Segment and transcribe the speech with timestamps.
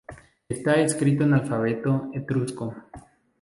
[0.49, 2.73] Está escrito en alfabeto etrusco.